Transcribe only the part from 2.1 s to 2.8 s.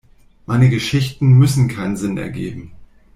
ergeben.